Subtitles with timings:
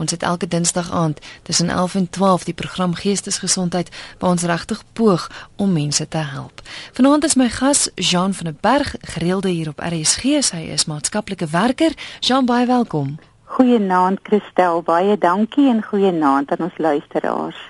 [0.00, 4.82] Ons het elke Dinsdag aand tussen 11 en 12 die program Geestesgesondheid waar ons regtig
[4.92, 6.62] poog om mense te help.
[6.92, 10.22] Vanaand is my gas Jean van der Berg, gereelde hier op RSG.
[10.52, 11.92] Hy is maatskaplike werker.
[12.20, 13.18] Jean, baie welkom.
[13.44, 17.60] Goeienaand Christel, baie dankie en goeienaand aan ons luisteraars.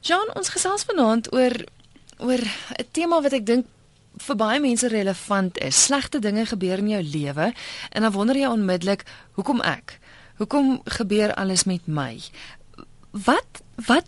[0.00, 1.56] Jean, ons gesels vanaand oor
[2.18, 2.42] oor
[2.76, 3.66] 'n tema wat ek dink
[4.16, 5.84] vir baie mense relevant is.
[5.84, 7.52] Slegte dinge gebeur in jou lewe
[7.90, 10.00] en dan wonder jy onmiddellik, hoekom ek?
[10.36, 12.20] Hoekom gebeur alles met my?
[13.10, 14.04] Wat wat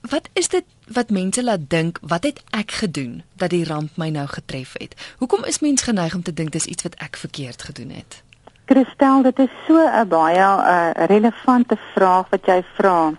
[0.00, 4.08] wat is dit wat mense laat dink wat het ek gedoen dat die ramp my
[4.08, 4.96] nou getref het?
[5.18, 8.22] Hoekom is mens geneig om te dink dis iets wat ek verkeerd gedoen het?
[8.64, 13.12] Christel, dit is so 'n baie uh, relevante vraag wat jy vra.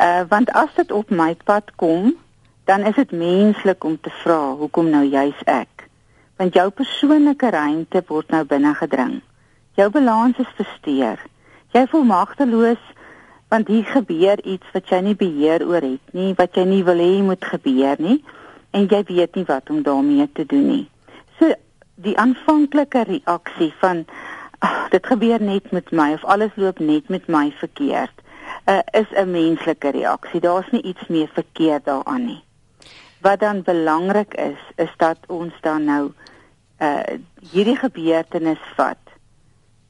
[0.00, 2.16] Uh want as dit op my pad kom,
[2.64, 5.88] dan is dit menslik om te vra hoekom nou juis ek?
[6.36, 9.20] Want jou persoonlike ruimte word nou binne gedring.
[9.74, 11.18] Jou balans is versteur.
[11.78, 12.86] Jy voel magteloos
[13.52, 16.98] want hier gebeur iets wat jy nie beheer oor het nie, wat jy nie wil
[16.98, 18.16] hê moet gebeur nie
[18.74, 20.86] en jy weet nie wat om daarmee te doen nie.
[21.38, 21.54] So
[22.02, 24.02] die aanvanklike reaksie van
[24.58, 28.26] ag dit gebeur net met my of alles loop net met my verkeerd
[28.66, 30.40] uh, is 'n menslike reaksie.
[30.40, 32.42] Daar's nie iets meer verkeerd daaraan nie.
[33.22, 36.10] Wat dan belangrik is, is dat ons dan nou
[36.82, 37.02] uh
[37.52, 39.07] hierdie gebeurtenis vat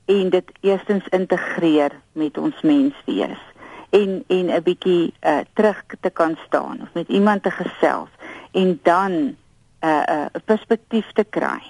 [0.09, 3.45] en dit eerstens integreer met ons menswees
[3.91, 8.09] en en 'n bietjie uh terug te kan staan of met iemand te gesels
[8.53, 9.37] en dan 'n
[9.85, 11.63] uh, 'n uh, perspektief te kry.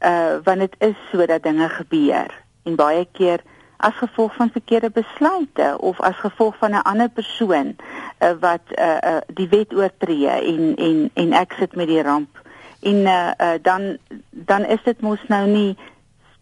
[0.00, 2.30] Uh want dit is so dat dinge gebeur
[2.62, 3.40] en baie keer
[3.76, 7.76] as gevolg van verkeerde besluite of as gevolg van 'n ander persoon
[8.18, 12.40] uh, wat uh, uh die wet oortree en en en ek sit met die ramp
[12.80, 13.96] en uh, uh dan
[14.30, 15.76] dan is dit mos nou nie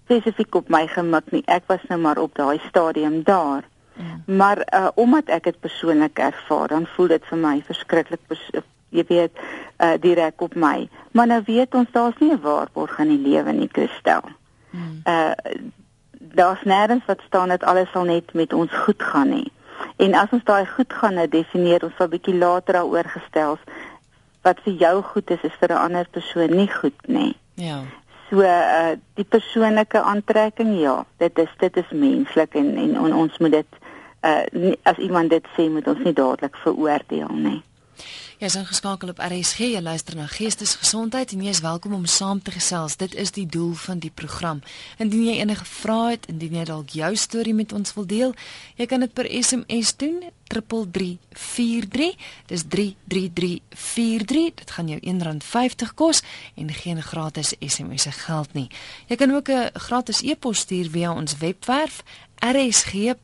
[0.09, 1.43] spesifiek op my gemik nie.
[1.47, 3.69] Ek was nou maar op daai stadium daar.
[3.99, 4.17] Ja.
[4.27, 8.21] Maar uh omdat ek dit persoonlik ervaar, dan voel dit vir my verskriklik
[8.89, 9.37] jy weet
[9.85, 10.89] uh direk op my.
[11.13, 14.25] Maar nou weet ons daar's nie 'n waarborg in die lewe nie, Christel.
[14.71, 15.01] Hmm.
[15.05, 15.35] Uh
[16.19, 19.53] daar's nêrens wat staan dat alles sal net met ons goed gaan nie.
[19.97, 23.59] En as ons daai goed gaan nou definieer, ons sal bietjie later daaroor gestel
[24.43, 27.37] wat vir jou goed is, is vir 'n ander persoon nie goed nie.
[27.55, 27.83] Ja.
[28.29, 33.39] So uh die persoonlike aantrekking ja, dit is dit is menslik en en on, ons
[33.39, 33.79] moet dit
[34.29, 37.63] uh as iemand dit sê moet ons nie dadelik veroordeel nie.
[38.39, 42.39] Jy is ingeskakel op RSG, jy luister na Geestesgesondheid en jy is welkom om saam
[42.39, 42.95] te gesels.
[43.01, 44.61] Dit is die doel van die program.
[45.03, 48.37] Indien jy enige vrae het, indien jy dalk jou storie met ons wil deel,
[48.79, 50.23] jy kan dit per SMS doen
[50.55, 52.15] 3343.
[52.47, 54.55] Dis 33343.
[54.63, 56.23] Dit gaan jou R1.50 kos
[56.55, 58.71] en geen gratis SMS se geld nie.
[59.11, 62.05] Jy kan ook 'n gratis e-pos stuur via ons webwerf
[62.39, 63.17] rsg.co.za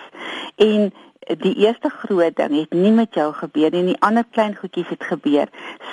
[0.56, 0.94] en
[1.38, 5.03] die eerste groot ding het nie met jou gebeur nie, die ander klein goedjies het
[5.03, 5.47] gebeur,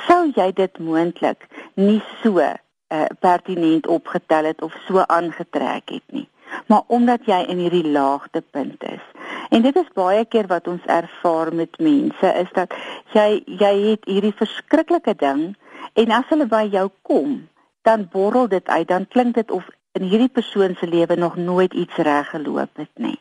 [0.06, 2.54] sou jy dit moontlik nie so
[2.88, 6.29] uh, pertinent opgetel het of so aangetrek het nie
[6.67, 9.05] maar omdat jy in hierdie laagtepunt is
[9.50, 12.75] en dit is baie keer wat ons ervaar met mense is dat
[13.12, 15.44] jy jy het hierdie verskriklike ding
[15.93, 17.38] en as hulle by jou kom
[17.88, 19.69] dan borrel dit uit dan klink dit of
[19.99, 23.19] in hierdie persoon se lewe nog nooit iets reg geloop het nie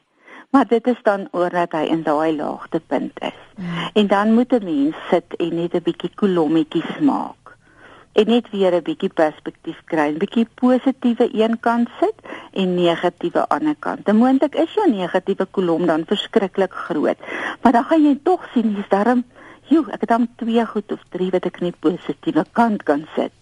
[0.50, 3.40] Maar dit is dan oordat hy in daai laagtepunt is.
[3.56, 3.90] Mm.
[3.94, 7.47] En dan moet 'n mens sit en net 'n bietjie kolommetjies maak.
[8.18, 12.18] En net weer 'n bietjie perspektief kry, 'n bietjie positiewe een kant sit
[12.52, 14.12] en negatiewe ander kant.
[14.12, 17.20] Moontlik is jou negatiewe kolom dan verskriklik groot,
[17.62, 19.24] maar dan gaan jy tog sien hier's darm,
[19.70, 23.38] joe, ek het dan twee goed of drie wat ek net positiewe kant kan sit.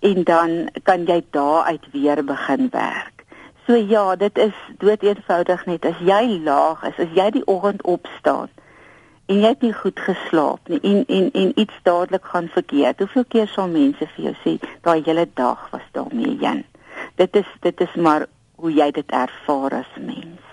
[0.00, 3.24] En dan kan jy daaruit weer begin werk.
[3.66, 7.82] So ja, dit is dood eenvoudig net as jy laag is, as jy die oggend
[7.82, 8.48] opstaan
[9.32, 12.98] en jy het nie goed geslaap nie en en en iets dadelik gaan verkeerd.
[13.00, 16.64] Hoeveel keer sal mense vir jou sê daai hele dag was daarmee Jan?
[17.16, 18.26] Dit is dit is maar
[18.60, 20.51] hoe jy dit ervaar as mens.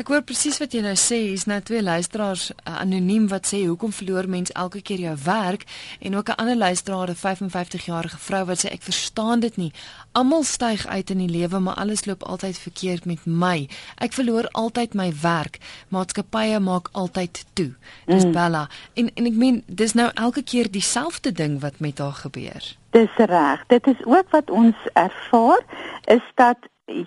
[0.00, 1.18] Ek hoor presies wat jy nou sê.
[1.28, 5.66] Hier's nou twee luisteraars uh, anoniem wat sê hoekom verloor mens elke keer jou werk
[6.00, 9.72] en ook 'n ander luisteraar, 'n 55-jarige vrou wat sê ek verstaan dit nie.
[10.12, 13.68] Almal styg uit in die lewe, maar alles loop altyd verkeerd met my.
[13.96, 15.58] Ek verloor altyd my werk.
[15.88, 17.74] Maatskappye maak altyd toe.
[18.06, 18.32] Dis mm.
[18.32, 18.68] Bella.
[18.94, 22.76] En en ek meen dis nou elke keer dieselfde ding wat met haar gebeur.
[22.90, 23.64] Dis reg.
[23.66, 25.60] Dit is ook wat ons ervaar
[26.04, 26.56] is dat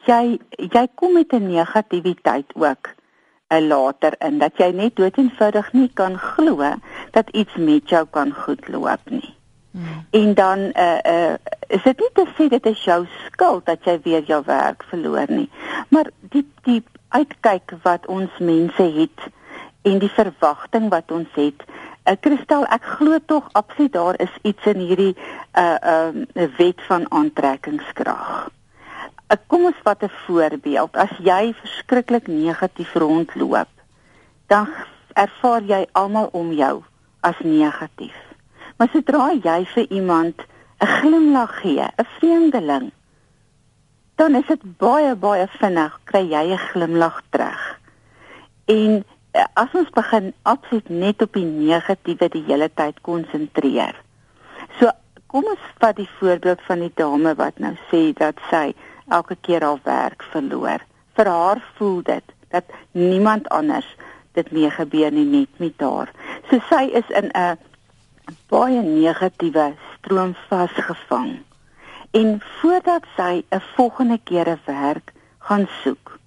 [0.06, 5.74] jy jy kom met 'n negativiteit ook uh, eh, later in dat jy net doeteenvoudig
[5.74, 6.75] nie kan glo
[7.12, 9.35] dat iets met jou kan goedloop nie.
[9.71, 10.06] Hmm.
[10.12, 11.33] En dan uh uh
[11.68, 15.25] is dit nie te sê dit is jou skuld dat jy weer jou werk verloor
[15.27, 15.50] nie.
[15.89, 19.29] Maar die die uitkyk wat ons mense het
[19.81, 21.65] en die verwagting wat ons het.
[22.06, 25.15] Uh Kristal, ek glo tog absoluut daar is iets in hierdie
[25.57, 28.50] uh uh, wet van aantrekkingskrag.
[29.47, 30.95] Kom ons vat 'n voorbeeld.
[30.95, 33.69] As jy verskriklik negatief rondloop,
[34.47, 34.68] dan
[35.13, 36.83] ervaar jy almal om jou
[37.21, 38.18] as negatief.
[38.77, 40.35] Maar sodra jy vir iemand
[40.80, 42.91] 'n glimlag gee, 'n vreemdeling,
[44.15, 47.79] dan is dit baie baie vinnig kry jy 'n glimlag terug.
[48.65, 53.95] En eh, as ons begin absoluut net op die negatiewe die hele tyd konsentreer.
[54.79, 54.91] So
[55.27, 58.74] kom ons vat die voorbeeld van die dame wat nou sê dat sy
[59.07, 60.79] elke keer haar werk verloor.
[61.13, 63.95] Vir haar voel dit dat niemand anders
[64.33, 66.11] dit mee gebeur nie net met haar.
[66.50, 67.57] So sy is in 'n
[68.50, 71.41] baie negatiewe stroom vasgevang.
[72.11, 76.19] En voordat sy 'n volgende keer 'n werk gaan soek,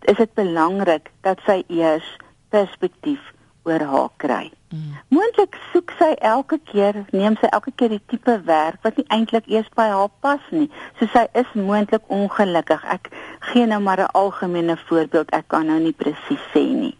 [0.00, 2.16] is dit belangrik dat sy eers
[2.48, 3.20] perspektief
[3.66, 4.50] oor haar kry.
[4.70, 4.94] Mm.
[5.14, 9.48] Moontlik soek sy elke keer, neem sy elke keer die tipe werk wat nie eintlik
[9.50, 10.68] eers by haar pas nie.
[10.98, 12.84] So sy is moontlik ongelukkig.
[12.96, 13.10] Ek
[13.50, 15.30] gee nou maar 'n algemene voorbeeld.
[15.30, 16.96] Ek kan nou nie presies sê nie.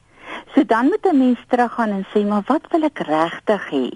[0.54, 3.90] So dan moet 'n mens teruggaan en sê, "Maar wat wil ek regtig hê?"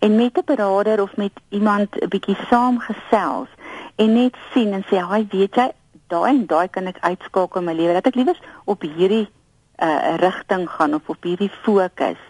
[0.00, 3.48] En met 'n beraader of met iemand 'n bietjie saamgesels
[3.96, 5.72] en net sien en sê, "Haai, weet jy,
[6.08, 7.92] daai en daai kan ek uitskakel in my lewe.
[7.92, 9.26] Dat ek liewer op hierdie
[9.82, 12.20] uh, rigting gaan of op hierdie fokus.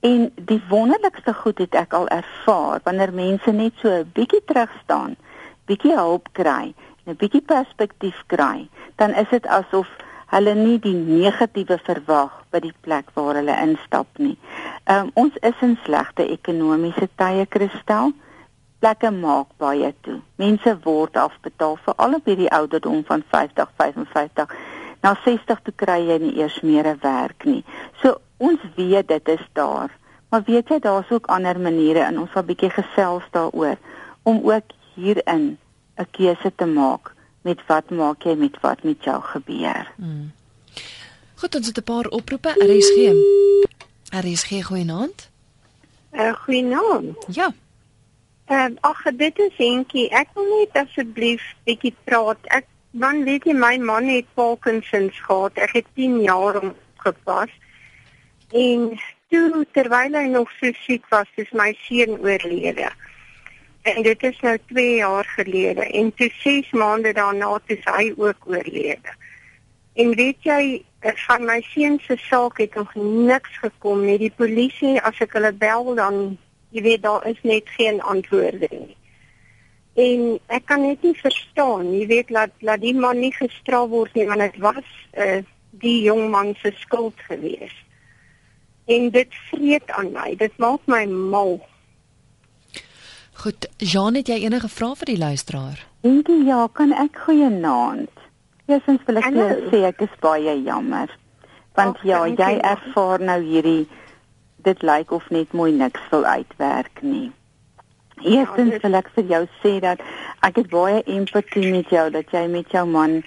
[0.00, 4.70] En die wonderlikste goed het ek al ervaar wanneer mense net so 'n bietjie terug
[4.82, 5.16] staan,
[5.66, 6.74] bietjie hulp kry,
[7.06, 9.88] 'n bietjie perspektief kry, dan is dit asof
[10.26, 14.36] hulle nie die negatiewe verwag by die plek waar hulle instap nie.
[14.84, 18.12] Um, ons is in slegte ekonomiese tye kristel.
[18.78, 20.20] Plekke maak baie toe.
[20.36, 24.56] Mense word afbetaal vir al op hierdie ouderdom van 50, 55
[25.04, 27.64] na 60 toe kry jy nie eers meer 'n werk nie.
[28.00, 29.90] So ons weet dit is daar.
[30.30, 33.76] Maar weet jy daar's ook ander maniere en ons sal bietjie gesels daaroor
[34.22, 35.58] om ook hierin
[35.96, 37.12] 'n keuse te maak
[37.42, 39.92] met wat maak jy met wat met jou gebeur.
[39.96, 40.32] Hmm.
[41.34, 42.48] Goed, ons het 'n paar oproepe.
[42.48, 42.96] RSG.
[44.10, 45.30] RSG goeienaand.
[46.12, 47.16] Uh, goeienaand.
[47.28, 47.52] Ja.
[48.46, 50.08] Ehm uh, ag dit is Henkie.
[50.10, 52.38] Ek wil net asseblief bietjie praat.
[52.42, 55.56] Ek Dan weet jy my man het Parkinsons gehad.
[55.58, 57.50] Ek het 10 jaar om gepas.
[58.54, 58.92] En
[59.34, 62.92] toe terwyl hy nog so siek was, is my seun oorlede.
[63.82, 68.46] En dit is nou 2 jaar gelede en toe 6 maande daarna toe hy ook
[68.46, 69.18] oorlede.
[69.94, 70.84] En weet jy,
[71.26, 74.18] van my seun se saak het nog niks gekom nie.
[74.22, 76.38] Die polisie as ek hulle bel dan
[76.70, 78.94] jy weet daar is net geen antwoorde nie.
[79.94, 84.14] En ek kan net nie verstaan, jy weet dat dat die man nie gestraf word
[84.18, 87.82] nie want dit was uh, die jong man se skuld geweest.
[88.90, 90.34] En dit vreet aan my.
[90.36, 91.60] Dit maak my mal.
[93.44, 95.80] Goed, Jean, het jy enige vrae vir die luisteraar?
[96.04, 98.10] Dankie, ja, kan ek goeienaand.
[98.66, 101.10] Eerstens wil ek net sê ek is baie jammer.
[101.74, 103.86] Want Och, ja, jy ervaar nou hierdie
[104.64, 107.32] dit lyk of net mooi niks wil uitwerk nie.
[108.22, 110.00] Eerstens wil ek vir jou sê dat
[110.40, 113.22] ek het baie empatie met jou dat jy met jou man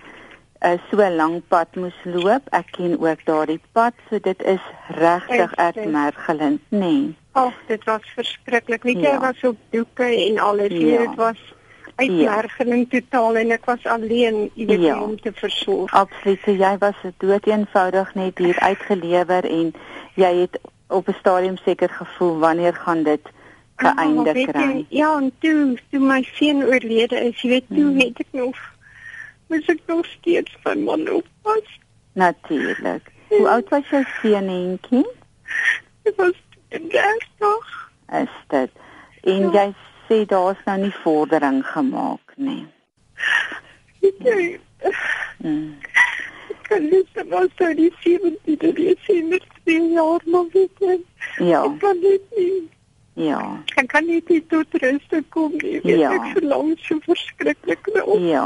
[0.62, 2.44] uh, so 'n lang pad moes loop.
[2.52, 6.80] Ek ken ook daardie pad, so dit is regtig uitmergelend, nê.
[6.80, 7.16] Nee.
[7.32, 8.84] Ag, dit was verskriklik.
[8.84, 9.20] Weet jy, ja.
[9.20, 10.74] was op doeke en alles.
[10.74, 10.98] Ja.
[10.98, 11.54] Dit was
[11.96, 13.00] uitmergelend ja.
[13.00, 15.02] totaal en ek was alleen, jy weet, ja.
[15.02, 15.94] om te versorg.
[15.94, 16.42] Absoluut.
[16.46, 19.74] So jy was dood eenvoudig net hier uitgelewer en
[20.16, 23.22] jy het op 'n stadium seker gevoel wanneer gaan dit
[23.78, 24.86] geëindig ja, kry.
[24.90, 28.02] Ja, en toe, toe my seun oorlede is, jy weet, toe hmm.
[28.02, 28.66] het ek nog
[29.48, 31.80] moes ek nog steeds van man oppas.
[32.14, 33.12] Natuurlik.
[33.28, 35.06] Hoe oud was jou seun entjie?
[36.04, 36.36] Ek was
[36.70, 37.76] 30.
[38.22, 38.72] Is dit?
[39.28, 39.52] En ja.
[39.52, 39.68] jy
[40.08, 42.64] sê daar's nou nie vordering gemaak nie.
[44.24, 44.60] Nee.
[45.38, 45.76] Hmm.
[46.68, 51.04] Kan jy sê wat sou die 17de Desember 2 jaar nog wees?
[51.38, 51.64] Ja.
[51.64, 52.68] Ek kan dit nie.
[53.18, 53.64] Ja.
[53.82, 55.80] Ek kan nie dit tot rus kom nie.
[55.82, 56.12] Weet ja.
[56.14, 58.22] Ek verlang so verskriklik na op.
[58.22, 58.46] Ja.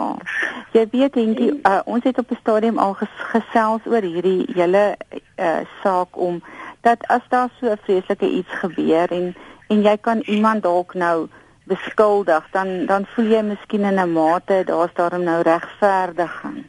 [0.72, 4.48] Jy weet dink jy uh, ons het op 'n stadium al ges gesels oor hierdie
[4.56, 4.96] hele
[5.36, 6.40] uh, saak om
[6.88, 9.36] dat as daar so 'n vreeslike iets gebeur en
[9.68, 11.28] en jy kan iemand dalk nou
[11.68, 16.64] beskuldig dan dan voel jy miskien in 'n mate daar's daarom nou regverdiging.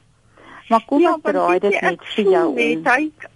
[0.69, 2.59] Maar kom ja, ons draai dit net vir jou om.
[2.59, 3.31] Ja,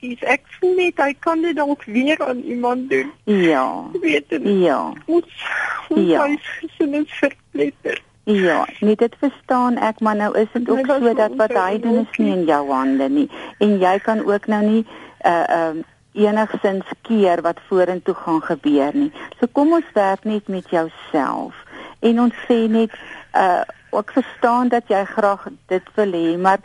[0.00, 3.12] dis ek voel net hy kan dit dalk weer aan iemand doen.
[3.24, 3.66] Ja.
[4.00, 4.42] Weet jy?
[4.64, 4.80] Ja.
[5.06, 5.46] Ons
[5.88, 6.26] ons ja.
[6.60, 8.02] gesin is verpletter.
[8.24, 12.06] Ja, net dit verstaan ek, maar nou is dit ook so dat wat hy doen
[12.06, 13.26] is nie in jou hande nie
[13.60, 14.84] en jy kan ook nou nie
[15.28, 15.82] uh um
[16.14, 19.10] enigsins keer wat vorentoe gaan gebeur nie.
[19.40, 21.58] So kom ons werk net met jouself
[22.00, 22.96] en ons sê net
[23.36, 26.64] uh ek verstaan dat jy graag dit wil hê, maar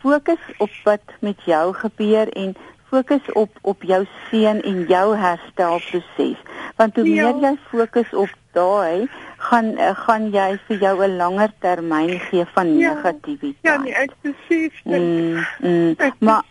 [0.00, 2.56] fokus op wat met jou gebeur en
[2.90, 6.38] fokus op op jou seun en jou herstelproses.
[6.76, 7.30] Want hoe ja.
[7.32, 12.78] meer jy fokus op daai, gaan gaan jy vir jou 'n langer termyn gee van
[12.78, 12.94] ja.
[12.94, 13.56] negativiteit.
[13.60, 15.00] Ja, nee, ek besef dit.
[15.00, 15.94] Mm, mm.
[15.98, 16.42] Ek maar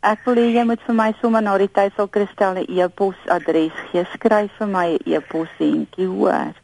[0.00, 4.04] ek wil jy moet vir my sommer na die tyd sal Christel 'n e-posadres gee.
[4.12, 6.54] Skryf vir my 'n e-pos entjie, hoor.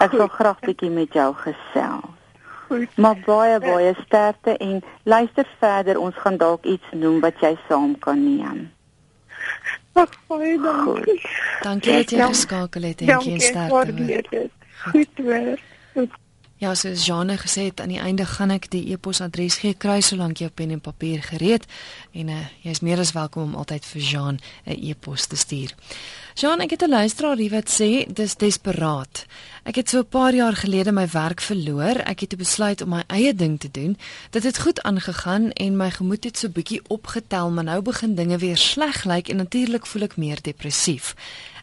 [0.00, 2.21] Ek wil graag bietjie met jou gesels
[2.72, 2.96] goed.
[2.96, 7.98] Maar baie baie sterkte en luister verder, ons gaan dalk iets noem wat jy saam
[7.98, 8.70] kan neem.
[9.92, 11.20] Ag, baie dankie.
[11.62, 14.48] Dankie dat jy geskakel het en geen sterkte.
[14.82, 15.60] Goed weer.
[16.62, 20.38] Ja, soos Jane gesê het, aan die einde gaan ek die e-posadres gee kry solank
[20.38, 21.66] jou pen en papier gereed
[22.14, 25.74] en uh, jy is meer as welkom om altyd vir Jean 'n e-pos te stuur.
[26.34, 29.26] Jean, ek het 'n luisteraar hier wat sê dis desperaat.
[29.64, 31.96] Ek het so 'n paar jaar gelede my werk verloor.
[32.04, 33.98] Ek het besluit om my eie ding te doen.
[34.30, 38.38] Dit het goed aangegaan en my gemoed het so bietjie opgetel, maar nou begin dinge
[38.38, 41.14] weer sleg lyk en natuurlik voel ek meer depressief.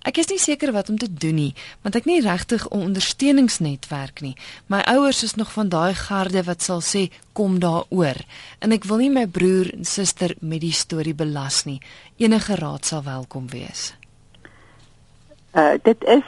[0.03, 4.21] Ek is nie seker wat om te doen nie, want ek nie regtig 'n ondersteuningsnetwerk
[4.21, 4.35] nie.
[4.67, 8.15] My ouers is nog van daai garde wat sal sê kom daaroor
[8.59, 11.81] en ek wil nie my broer en suster met die storie belas nie.
[12.17, 13.98] Enige raad sal welkom wees.
[15.53, 16.27] Uh dit is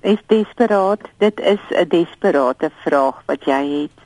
[0.00, 1.00] is desperaat.
[1.18, 3.98] Dit is 'n desperate vraag wat jy het.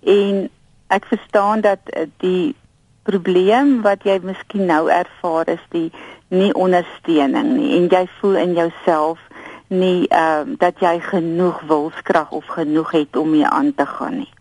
[0.00, 0.50] En
[0.86, 2.54] ek verstaan dat uh, die
[3.02, 5.92] probleem wat jy miskien nou ervaar is die
[6.28, 9.18] nie ondersteuning nie en jy voel in jouself
[9.68, 14.16] nie ehm uh, dat jy genoeg wilskrag of genoeg het om mee aan te gaan
[14.16, 14.32] nie.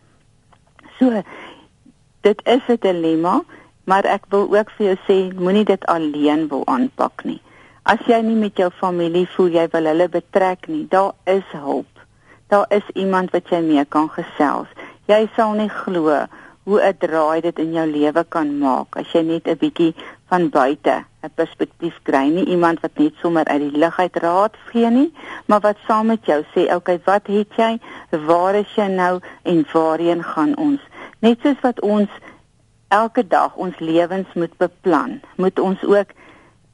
[0.99, 1.23] So
[2.21, 3.43] dit is 'n dilemma,
[3.83, 7.41] maar ek wil ook vir jou sê moenie dit alleen wil aanpak nie.
[7.83, 11.89] As jy nie met jou familie voel jy wil hulle betrek nie, daar is hulp.
[12.53, 14.69] Daar is iemand wat jy mee kan gesels.
[15.09, 16.27] Jy sal nie glo
[16.69, 19.95] hoe 'n draai dit in jou lewe kan maak as jy net 'n bietjie
[20.29, 24.53] van buite 'n perspektief kry, nie iemand wat net sommer uit die lug uit raad
[24.69, 25.13] gee nie,
[25.47, 27.79] maar wat saam met jou sê, "Oké, okay, wat het jy?
[28.09, 30.81] Waar is jy nou en waarheen gaan ons?"
[31.19, 32.09] Net soos wat ons
[32.89, 36.07] elke dag ons lewens moet beplan, moet ons ook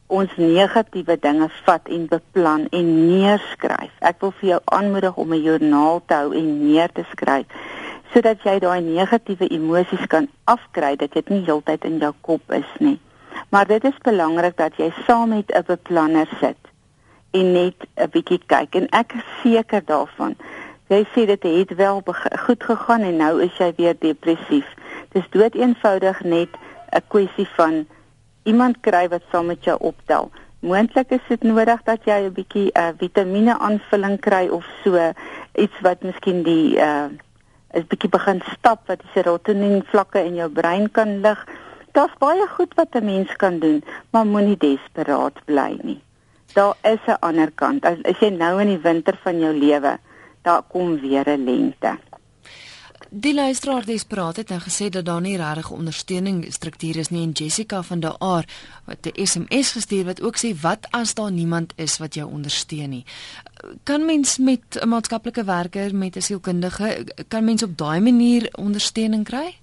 [0.08, 3.92] ons negatiewe dinge vat en beplan en neerskryf.
[4.00, 7.46] Ek wil vir jou aanmoedig om 'n joernaal te hou en neer te skryf
[8.14, 12.70] sodat jy daai negatiewe emosies kan afkry dat dit nie heeltyd in jou kop is
[12.80, 13.00] nie.
[13.50, 16.58] Maar dit is belangrik dat jy saam met 'n beplanner sit
[17.32, 20.36] en net 'n bietjie kyk en ek is seker daarvan.
[20.88, 22.02] Jy sê dit het wel
[22.46, 24.68] goed gegaan en nou is jy weer depressief.
[25.12, 26.50] Dis dood eenvoudig net
[26.92, 27.86] 'n kwessie van
[28.48, 30.32] iemand kry wat saam met jou optel.
[30.66, 34.98] Moontlik is dit nodig dat jy 'n bietjie uh, vitamiene aanvulling kry of so
[35.54, 37.10] iets wat miskien die uh
[37.76, 41.46] is bietjie begin stap wat die serotonien vlakke in jou brein kan lig
[41.98, 46.02] daar's baie goed wat 'n mens kan doen, maar moenie desperaat bly nie.
[46.54, 47.86] Daar is 'n ander kant.
[47.86, 49.98] As, as jy nou in die winter van jou lewe,
[50.42, 51.98] daar kom weer 'n lente.
[53.10, 57.32] Die luisteraar desperaat het nou gesê dat daar nie regtig ondersteuning strukture is nie en
[57.32, 58.46] Jessica van der Aar
[58.86, 62.90] wat 'n SMS gestuur wat ook sê wat as daar niemand is wat jou ondersteun
[62.90, 63.06] nie.
[63.84, 69.24] Kan mens met 'n maatskaplike werker met 'n sielkundige kan mens op daai manier ondersteuning
[69.24, 69.56] kry?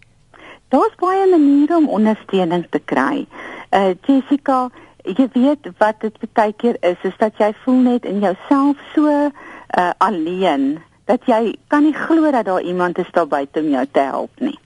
[0.68, 3.26] Daar's baie maniere om ondersteuning te kry.
[3.70, 4.70] Uh Jessica,
[5.02, 9.06] jy weet wat dit baie keer is, is dat jy voel net in jouself so
[9.06, 13.86] uh alleen dat jy kan nie glo dat daar iemand is daar buite om jou
[13.90, 14.58] te help nie.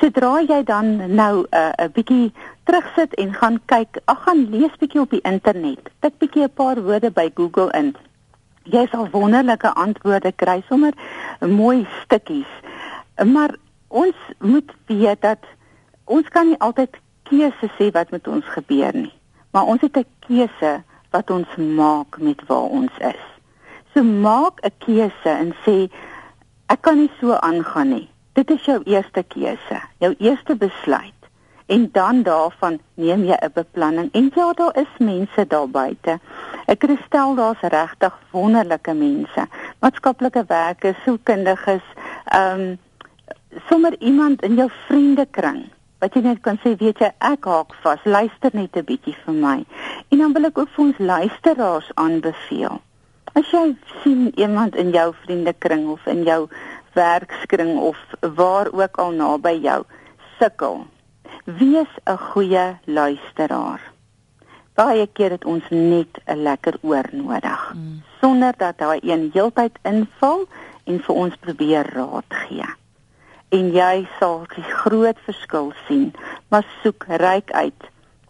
[0.00, 2.32] Sodra jy dan nou 'n uh, 'n bietjie
[2.64, 5.90] terugsit en gaan kyk, ag gaan lees bietjie op die internet.
[6.00, 7.94] Tik bietjie 'n paar woorde by Google in.
[8.62, 10.92] Jy sal wonderlike antwoorde kry sommer
[11.40, 12.52] mooi stukkies.
[13.24, 13.54] Maar
[13.88, 15.38] ons moet weet dat
[16.04, 19.12] ons kan nie altyd keuse sê wat met ons gebeur nie.
[19.50, 23.31] Maar ons het 'n keuse wat ons maak met waar ons is.
[23.94, 25.90] So maak 'n keuse en sê
[26.66, 28.08] ek kan nie so aangaan nie.
[28.32, 31.20] Dit is jou eerste keuse, jou eerste besluit.
[31.66, 34.08] En dan daarvan neem jy 'n beplanning.
[34.12, 36.20] En ja, daar is mense daar buite.
[36.66, 39.46] Ek stel daar's regtig wonderlike mense.
[39.78, 41.84] Maatskaplike werkers, sielkundiges,
[42.24, 42.78] ehm um,
[43.68, 45.64] sommer iemand in jou vriendekring
[45.98, 49.34] wat jy net kan sê, weet jy, ek haak vas, luister net 'n bietjie vir
[49.34, 49.64] my.
[50.10, 52.80] En dan wil ek ook vir ons luisteraars aanbeveel.
[53.32, 53.72] As jy
[54.02, 56.48] sien iemand in jou vriendekring of in jou
[56.92, 59.84] werkskring of waar ook al naby jou
[60.38, 60.84] sukkel,
[61.44, 63.80] wees 'n goeie luisteraar.
[64.74, 68.02] Baie keer het ons net 'n lekker oor nodig mm.
[68.20, 70.46] sonder dat daai een heeltyd inval
[70.84, 72.68] en vir ons probeer raad gee.
[73.48, 76.12] En jy sal die groot verskil sien,
[76.48, 77.82] maar soek ryk uit.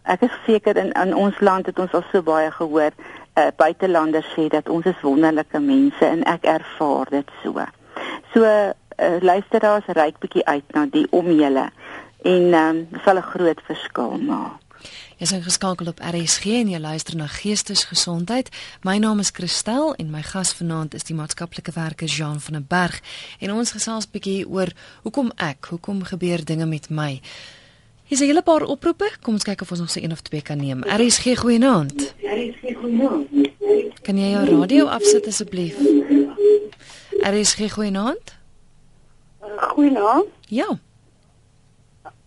[0.03, 2.91] Ek is seker in in ons land het ons al so baie gehoor
[3.35, 7.67] uh, buitelanders sê dat ons is wonderlike mense en ek ervaar dit so.
[8.33, 8.73] So uh,
[9.21, 11.69] luisteraars reik bietjie uit na die om julle
[12.23, 14.63] en um, sal 'n groot verskil maak.
[15.23, 18.49] Jy is ingeskakel op RSG en jy luister na Geestesgesondheid.
[18.83, 22.65] My naam is Christel en my gas vanaand is die maatskaplike werker Jean van der
[22.69, 23.01] Berg
[23.39, 27.21] en ons gesels bietjie oor hoekom ek, hoekom gebeur dinge met my.
[28.13, 29.09] Hier's 'n hele paar oproepe.
[29.23, 30.83] Kom ons kyk of ons nog so een of twee kan neem.
[30.85, 32.15] RSG goeienaand.
[32.21, 33.29] RSG goeienaand.
[34.03, 35.77] Kan jy jou radio afsit asseblief?
[37.21, 38.37] RSG goeienaand.
[39.57, 40.27] Goeienaand.
[40.49, 40.79] Ja.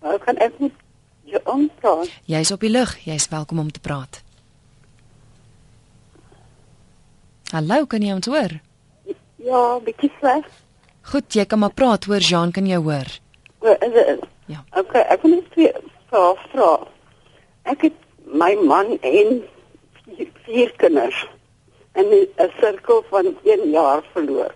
[0.01, 0.71] Ek kan ek net
[1.23, 2.09] jou aanpraat.
[2.23, 2.97] Jy's op die lug.
[3.05, 4.23] Jy's welkom om te praat.
[7.51, 8.59] Hallo, kan jy ons hoor?
[9.35, 10.45] Ja, bietjie sleg.
[11.01, 12.05] Goed, jy kan maar praat.
[12.05, 13.05] Hoor Jean, kan jy hoor?
[14.45, 14.63] Ja.
[14.77, 15.71] Okay, ek wil net twee
[16.09, 16.71] vrae vra.
[17.63, 19.39] Ek het my man en
[20.03, 21.25] vier, vier kinders
[21.95, 24.53] in 'n sirkel van 1 jaar verloor.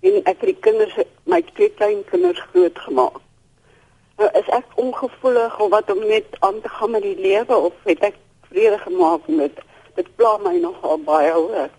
[0.00, 0.94] En ek het die kinders,
[1.24, 3.20] my twee klein kinders groot gemaak.
[4.16, 7.72] Nou is ek ongevoelig of wat om net aan te gaan met die lewe of
[7.84, 8.16] het ek
[8.50, 9.62] vrede gemaak met
[9.94, 11.70] dit pla my nogal baie hoor.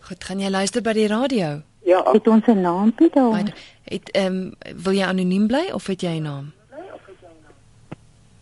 [0.00, 1.67] Goed, gaan jy luister by die radio?
[1.82, 2.02] Ja.
[2.12, 3.52] Het ons 'n naampie daar?
[3.84, 6.52] Het ehm um, wil jy anoniem bly of het jy 'n naam?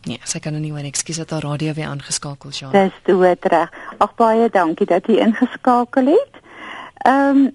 [0.07, 0.87] Nee, sy kan nou nie hoor.
[0.87, 2.62] Ekskuus dat haar radio weer aangeskakel is.
[2.70, 3.72] Dis dood reg.
[3.99, 6.42] Ag baie dankie dat jy ingeskakel het.
[7.03, 7.55] Ehm um,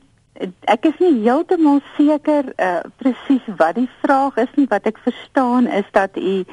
[0.74, 4.68] ek is nie heeltemal seker uh presies wat die vraag is nie.
[4.68, 6.44] Wat ek verstaan is dat u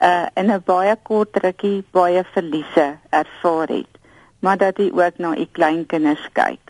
[0.00, 3.92] uh in 'n baie kort rukkie baie verliese ervaar het,
[4.38, 6.61] maar dat u ook na u kleinkinders kyk.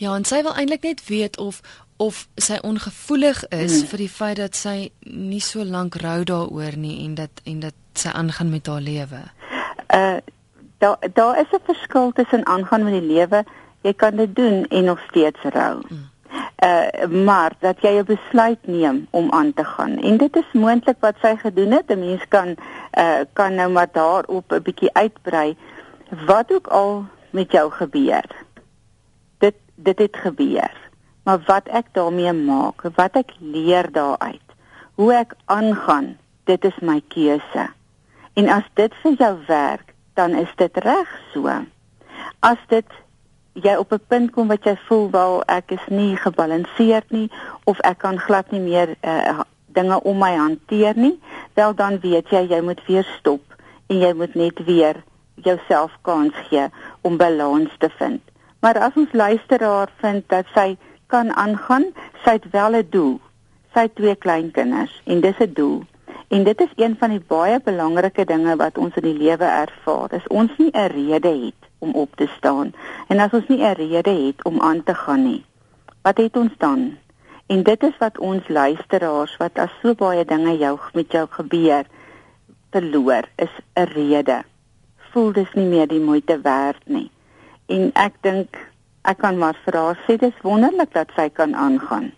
[0.00, 1.60] Ja, en sy wil eintlik net weet of
[2.00, 3.88] of sy ongevoelig is hmm.
[3.90, 7.76] vir die feit dat sy nie so lank rou daaroor nie en dat en dat
[8.00, 9.20] sy aangaan met haar lewe.
[9.96, 10.16] Uh
[10.80, 13.44] daar daar is 'n verskil tussen aangaan met die lewe.
[13.82, 15.84] Jy kan dit doen en nog steeds rou.
[15.88, 16.08] Hmm.
[16.64, 19.98] Uh maar dat jy 'n besluit neem om aan te gaan.
[19.98, 21.92] En dit is moontlik wat sy gedoen het.
[21.92, 22.56] 'n Mens kan
[22.98, 25.56] uh kan nou maar daarop 'n bietjie uitbrei
[26.26, 28.48] wat ook al met jou gebeur
[29.84, 30.76] dit het gebeur.
[31.24, 34.46] Maar wat ek daarmee maak, wat ek leer daaruit,
[34.94, 37.68] hoe ek aangaan, dit is my keuse.
[38.34, 41.52] En as dit vir jou werk, dan is dit reg so.
[42.40, 42.98] As dit
[43.52, 47.30] jy op 'n punt kom wat jy voel wel ek is nie gebalanseerd nie
[47.64, 51.20] of ek kan glad nie meer uh, dinge om my hanteer nie,
[51.54, 53.42] wel dan weet jy jy moet weer stop
[53.86, 55.02] en jy moet net weer
[55.34, 56.68] jouself kans gee
[57.00, 58.29] om balans te vind.
[58.60, 61.86] Maar as ons luisteraar vind dat sy kan aangaan,
[62.24, 63.20] sy het wel 'n doel.
[63.74, 65.82] Sy het twee kleinkinders en dis 'n doel.
[66.28, 70.08] En dit is een van die baie belangrike dinge wat ons in die lewe ervaar.
[70.08, 72.72] Dis ons nie 'n rede het om op te staan
[73.08, 75.44] en as ons nie 'n rede het om aan te gaan nie.
[76.02, 76.96] Wat het ons dan?
[77.46, 81.84] En dit is wat ons luisteraars wat as so baie dinge jou met jou gebeur
[82.70, 84.42] verloor is 'n rede.
[85.10, 87.10] Voel dis nie meer die moeite werd nie.
[87.70, 88.58] En ek dink
[89.08, 92.10] ek kan maar vir haar sê dis wonderlik dat sy kan aangaan.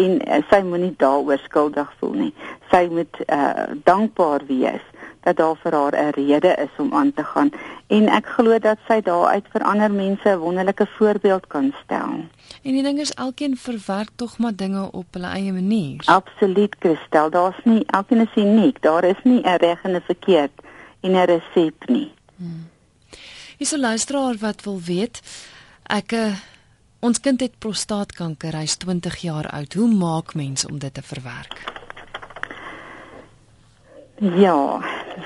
[0.00, 2.32] En uh, sy moenie daaroor skuldig voel nie.
[2.70, 4.84] Sy moet uh, dankbaar wees
[5.22, 7.50] dat daar vir haar 'n rede is om aan te gaan
[7.86, 12.12] en ek glo dat sy daaruit vir ander mense 'n wonderlike voorbeeld kan stel.
[12.62, 16.02] En die ding is elkeen verwerk tog maar dinge op hulle eie manier.
[16.04, 18.82] Absoluut, Christel, daar's nie elkeen is uniek.
[18.82, 20.56] Daar is nie 'n reg en 'n verkeerd
[21.00, 22.12] en 'n resep nie.
[22.36, 22.71] Hmm.
[23.62, 25.20] Is 'n luisteraar wat wil weet,
[25.86, 26.34] ek uh,
[26.98, 29.74] ons kind het prostaatkanker, hy's 20 jaar oud.
[29.78, 31.54] Hoe maak mens om dit te verwerk?
[34.18, 34.82] Ja,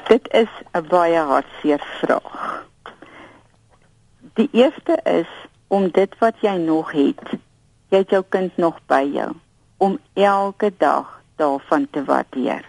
[0.09, 2.67] dit is 'n baie hartseer vraag.
[4.35, 5.33] Die eerste is
[5.67, 7.25] om dit wat jy nog het,
[7.89, 9.33] jy het jou kind nog by jou,
[9.77, 12.65] om elke dag daarvan te waardeer.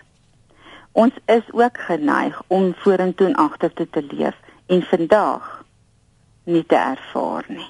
[0.92, 4.36] Ons is ook geneig om vorentoe en agtertoe te leef
[4.68, 5.57] en vandag
[6.48, 7.68] nie te ervaar nie.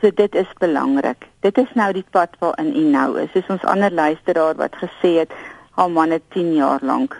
[0.00, 1.24] So dit is belangrik.
[1.40, 3.30] Dit is nou die pad waarin u nou is.
[3.32, 5.32] Soos ons ander luisteraar wat gesê het,
[5.76, 7.16] haar man het 10 jaar lank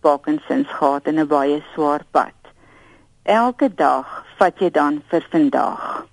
[0.00, 2.36] Parkinsons gehad in 'n baie swaar pad.
[3.22, 6.06] Elke dag vat jy dan vir vandag.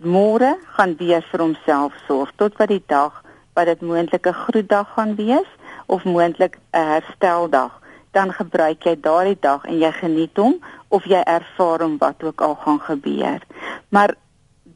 [0.00, 3.22] Môre gaan weer vir homself sorg tot wat die dag
[3.54, 5.50] wat dit moontlik 'n groetdag gaan wees
[5.86, 7.80] of moontlik 'n hersteldag.
[8.10, 10.54] Dan gebruik jy daardie dag en jy geniet hom
[10.94, 13.40] of jy ervaar hom wat ook al gaan gebeur.
[13.88, 14.14] Maar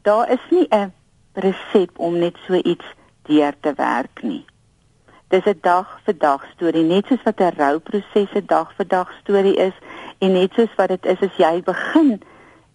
[0.03, 0.93] daar is nie 'n
[1.33, 2.85] resep om net so iets
[3.23, 4.45] deur te werk nie.
[5.27, 9.09] Dis 'n dag vir dag storie, net soos wat 'n rouproses 'n dag vir dag
[9.21, 9.73] storie is
[10.17, 12.21] en net soos wat dit is as jy begin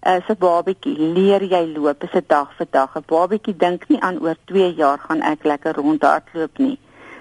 [0.05, 2.91] as 'n babatjie leer jy loop, is 'n dag vir dag.
[2.97, 6.79] 'n Babatjie dink nie aan oor 2 jaar gaan ek lekker rondhardloop nie.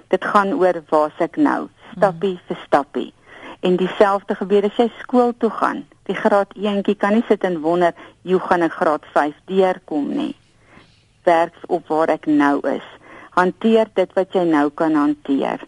[0.08, 2.46] Dit gaan oor waar ek nou, stappie hmm.
[2.48, 3.14] vir stappie.
[3.60, 5.86] En dieselfde gebeur as jy skool toe gaan.
[6.04, 10.36] Die graad 1tjie kan nie sit en wonder hoe gaan ek graad 5 deurkom nie.
[11.24, 12.84] Werk op waar ek nou is
[13.34, 15.62] hanteer dit wat jy nou kan hanteer.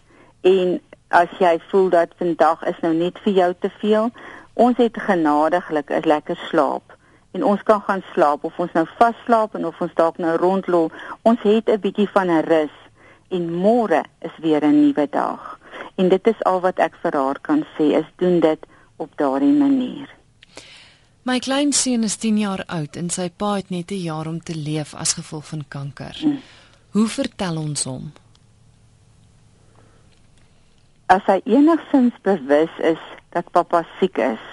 [0.46, 0.78] En
[1.10, 4.12] as jy voel dat vandag is nou net vir jou te veel,
[4.54, 6.94] ons het genadiglik 'n lekker slaap
[7.32, 10.94] en ons kan gaan slaap of ons nou vasslaap en of ons dalk nou rondloop.
[11.22, 12.76] Ons het 'n bietjie van 'n rus
[13.30, 15.60] en môre is weer 'n nuwe dag.
[15.96, 18.60] En dit is al wat ek vir haar kan sê is doen dit
[18.98, 20.08] op daardie manier.
[21.26, 24.56] My kleinseun is 10 jaar oud en sy pa het net 'n jaar om te
[24.56, 26.16] leef as gevolg van kanker.
[26.22, 26.40] Mm.
[26.92, 28.12] Hoe vertel ons hom?
[31.06, 34.44] As hy enigsins bewus is dat pappa siek is,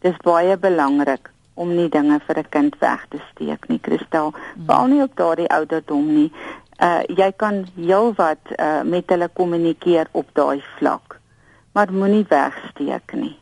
[0.00, 4.66] dis baie belangrik om nie dinge vir 'n kind weg te steek nie, Kristel, hmm.
[4.66, 6.32] veral nie op daardie ouderdom nie.
[6.78, 11.20] Uh jy kan heelwat uh met hulle kommunikeer op daai vlak,
[11.72, 13.41] maar moenie wegsteek nie.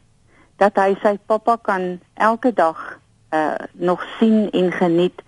[0.60, 2.80] Dat hy sy pappa kan elke dag
[3.32, 5.22] uh nog sien en geniet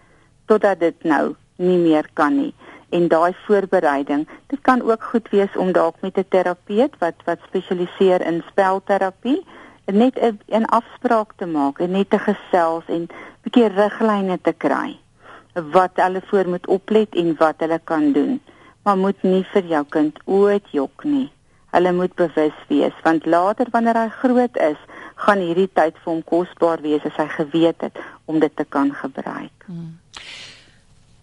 [0.50, 2.54] totdat dit nou nie meer kan nie.
[2.90, 7.38] En daai voorbereiding dit kan ook goed wees om dalk met 'n terapeut wat wat
[7.46, 9.46] spesialiseer in spelterapie
[9.86, 13.10] net 'n 'n afspraak te maak en net te gesels en 'n
[13.42, 14.98] bietjie riglyne te kry
[15.54, 18.40] wat hulle voor moet oplet en wat hulle kan doen.
[18.82, 21.30] Maar moet nie vir jou kind ooit jok nie
[21.72, 24.78] hulle moet bewus wees want later wanneer hy groot is
[25.24, 28.94] gaan hierdie tyd vir hom kosbaar wees as hy geweet het om dit te kan
[29.02, 29.98] gebruik hmm.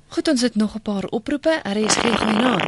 [0.09, 1.59] Goed, ons het nog 'n paar oproepe.
[1.63, 2.59] RSG genoem.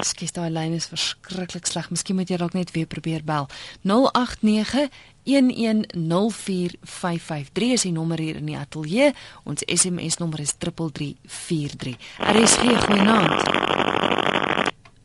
[0.00, 1.90] Skus, daai lyn is verskriklik sleg.
[1.90, 3.46] Miskien moet jy dalk net weer probeer bel.
[3.82, 4.88] 089
[5.22, 9.12] 1104553 is die nommer hier in die ateljee.
[9.44, 11.96] Ons SMS nommer is 3343.
[12.18, 13.93] RSG genoem.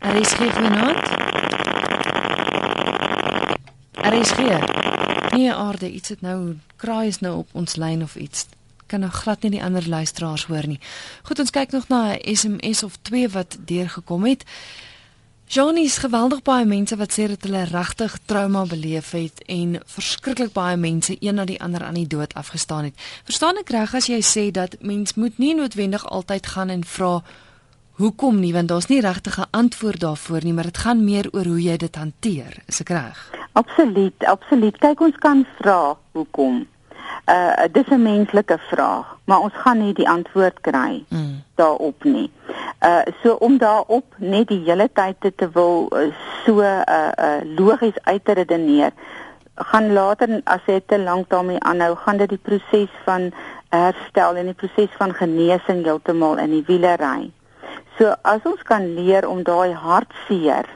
[0.10, 0.96] RSG genoem.
[3.94, 4.38] RSG.
[5.30, 8.46] Nee, aarde, iets het nou kraai is nou op ons lyn of iets
[8.86, 10.80] kan nou glad nie die ander luisteraars hoor nie.
[11.24, 14.44] Goed, ons kyk nog na 'n SMS of twee wat deurgekom het.
[15.48, 20.52] Johnny is geweldig baie mense wat sê dat hulle regtig trauma beleef het en verskriklik
[20.54, 22.94] baie mense een na die ander aan die dood afgestaan het.
[23.24, 27.22] Verstaan ek reg as jy sê dat mens moet nie noodwendig altyd gaan en vra
[28.00, 31.46] hoekom nie want daar's nie regtig 'n antwoord daarvoor nie, maar dit gaan meer oor
[31.46, 32.58] hoe jy dit hanteer.
[32.66, 33.32] Is ek reg?
[33.54, 34.78] Absoluut, absoluut.
[34.78, 36.68] Kyk, ons kan vra hoekom
[37.30, 41.44] uh dis 'n menslike vraag, maar ons gaan nie die antwoord kry mm.
[41.56, 42.32] daarop nie.
[42.82, 46.14] Uh so om daarop net die hele tyd te wil uh,
[46.46, 46.82] so uh,
[47.18, 48.92] uh logies uit te redeneer,
[49.56, 53.32] gaan later as jy te lank daarmee aanhou, gaan dit die proses van
[53.70, 57.32] herstel en die proses van genesing heeltemal in die wiele ry.
[58.00, 60.68] So as ons kan leer om daai hartseer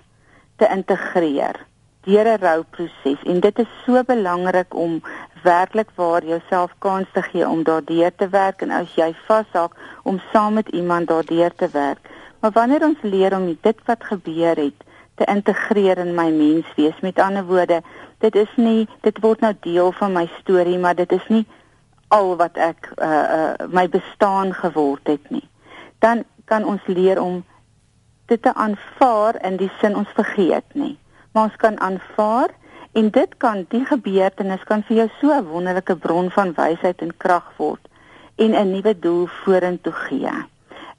[0.59, 1.55] te integreer
[2.03, 4.97] deur 'n rouproses en dit is so belangrik om
[5.43, 9.71] werklik waar jouself kans te gee om daardeur te werk en as jy vashak
[10.03, 12.09] om saam met iemand daardeur te werk.
[12.39, 14.83] Maar wanneer ons leer om dit wat gebeur het
[15.15, 17.81] te integreer in my menswees, met ander woorde,
[18.19, 21.45] dit is nie dit word nou deel van my storie, maar dit is nie
[22.07, 25.47] al wat ek uh, uh my bestaan geword het nie.
[25.99, 27.43] Dan kan ons leer om
[28.25, 30.97] dit te aanvaar in die sin ons vergeet nie.
[31.31, 32.49] Maar ons kan aanvaar
[32.93, 37.17] En dit kan die gebeurtenis kan vir jou so 'n wonderlike bron van wysheid en
[37.17, 37.87] krag word
[38.35, 40.33] en 'n nuwe doel vorentoe gee.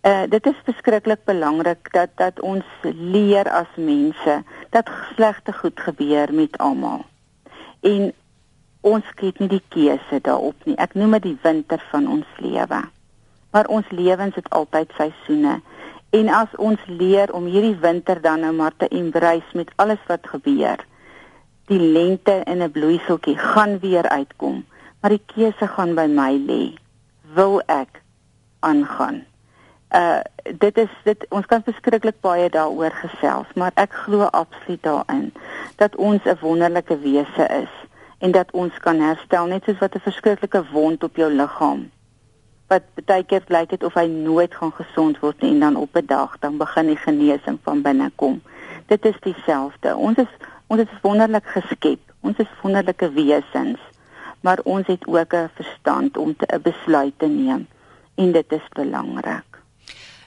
[0.03, 6.35] Uh dit is verskriklik belangrik dat dat ons leer as mense dat slegte goed gebeur
[6.35, 7.05] met almal.
[7.81, 8.13] En
[8.81, 10.77] ons skiet nie die keuse daarop nie.
[10.77, 12.83] Ek noem dit die winter van ons lewe.
[13.55, 15.61] Maar ons lewens het altyd seisoene.
[16.11, 20.27] En as ons leer om hierdie winter dan nou maar te embrace met alles wat
[20.27, 20.83] gebeur,
[21.71, 24.65] die lente in 'n bloeiseltjie gaan weer uitkom,
[25.01, 26.75] maar die keuse gaan by my lê.
[27.35, 28.03] Wil ek
[28.61, 29.25] aangaan?
[29.95, 30.21] Uh
[30.59, 35.33] dit is dit ons kan beskriklik baie daaroor gesels, maar ek glo absoluut daarin
[35.77, 37.73] dat ons 'n wonderlike wese is
[38.19, 41.91] en dat ons kan herstel net soos wat 'n verskriklike wond op jou liggaam
[42.67, 45.97] wat baie keer lyk dit of hy nooit gaan gesond word nie en dan op
[45.97, 48.43] 'n dag dan begin die genesing van binne kom.
[48.87, 49.97] Dit is dieselfde.
[49.97, 50.33] Ons is
[50.73, 52.01] Ons is wonderlik geskep.
[52.25, 53.81] Ons is wonderlike wesens,
[54.41, 57.67] maar ons het ook 'n verstand om 'n besluit te neem
[58.15, 59.64] en dit is belangrik.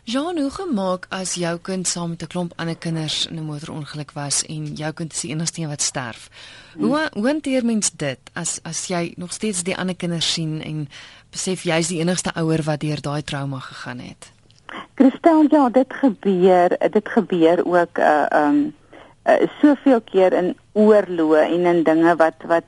[0.08, 4.12] Jean, hoe gemaak as jou kind saam met 'n klomp ander kinders in 'n motorongeluk
[4.12, 6.30] was en jou kind is die enigste een wat sterf?
[6.78, 7.08] Hoe hmm.
[7.14, 10.88] hoe hanteer mens dit as as jy nog steeds die ander kinders sien en
[11.30, 14.32] besef jy's die enigste ouer wat deur daai trauma gegaan het?
[14.96, 18.76] Christel, ja, dit gebeur, dit gebeur ook 'n uh, eh, um
[19.26, 22.66] uh, soveel keer in oorloë en in dinge wat wat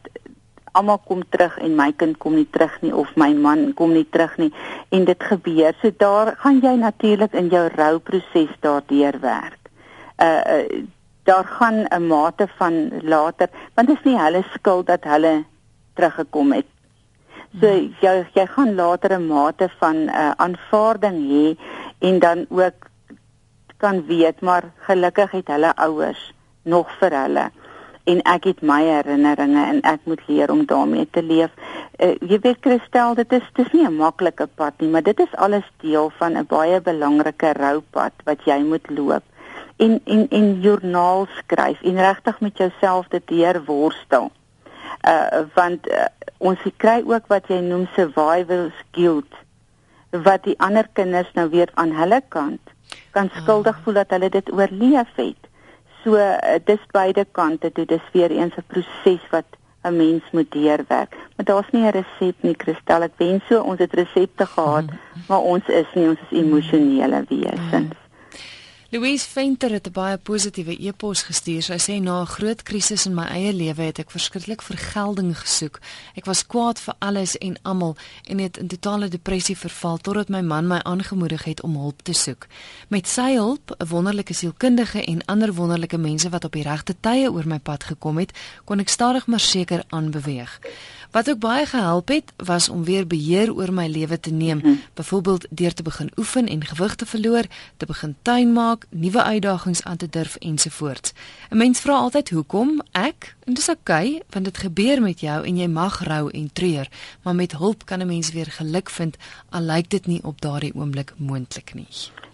[0.71, 4.05] almal kom terug en my kind kom nie terug nie of my man kom nie
[4.05, 4.51] terug nie
[4.89, 5.75] en dit gebeur.
[5.81, 9.59] So daar gaan jy natuurlik in jou rouproses daardeur werk.
[10.17, 10.85] Uh, uh
[11.29, 15.45] daar gaan 'n mate van later want dit is nie hulle skuld dat hulle
[15.93, 16.65] teruggekom het.
[17.59, 17.67] So
[18.01, 21.57] jy jy gaan later 'n mate van uh aanvaarding hê
[21.99, 22.89] en dan ook
[23.77, 27.45] kan weet maar gelukkig het hulle ouers nog vir hulle
[28.11, 31.51] en ek het my herinneringe en ek moet leer om daarmee te leef.
[31.99, 35.35] Uh, jy weet Christel, dit is dis nie 'n maklike pad nie, maar dit is
[35.35, 39.23] alles deel van 'n baie belangrike roupad wat jy moet loop.
[39.77, 44.31] En en en joernaal skryf en regtig met jouself dit deur worstel.
[45.07, 46.05] Uh want uh,
[46.37, 49.33] ons kry ook wat jy noem survival guilt
[50.11, 52.73] wat die ander kinders nou weer aan hulle kant
[53.11, 53.83] kan skuldig ah.
[53.83, 55.48] voel dat hulle dit oorleef het.
[56.03, 59.45] So uh, dis beide kante toe dis weer eens 'n proses wat
[59.83, 61.15] 'n mens moet deurwerk.
[61.35, 63.01] Maar daar's nie 'n resep nie, Kristel.
[63.01, 65.23] Ek wens so ons het resepte gehad, mm.
[65.27, 67.71] maar ons is nie, ons is emosionele wesens.
[67.71, 68.08] Mm.
[68.91, 71.61] Louise Venter het 'n baie positiewe e-pos gestuur.
[71.61, 75.79] Sy sê na 'n groot krisis in my eie lewe het ek verskriklik vergelding gesoek.
[76.15, 80.41] Ek was kwaad vir alles en almal en het in totale depressie verval totdat my
[80.41, 82.47] man my aangemoedig het om hulp te soek.
[82.87, 87.31] Met sy hulp, 'n wonderlike sielkundige en ander wonderlike mense wat op die regte tye
[87.31, 88.31] oor my pad gekom het,
[88.65, 90.59] kon ek stadig maar seker aanbeweeg.
[91.11, 94.81] Wat ook baie gehelp het, was om weer beheer oor my lewe te neem, hmm.
[94.93, 97.43] byvoorbeeld deur te begin oefen en gewig te verloor,
[97.77, 101.13] te begin tuin maak, nuwe uitdagings aan te durf ensovoorts.
[101.49, 102.81] 'n Mens vra altyd hoekom?
[102.91, 106.49] Ek, en dis oukei, okay, want dit gebeur met jou en jy mag rou en
[106.53, 106.87] treur,
[107.23, 109.17] maar met hulp kan 'n mens weer geluk vind,
[109.49, 111.87] al lyk dit nie op daardie oomblik moontlik nie.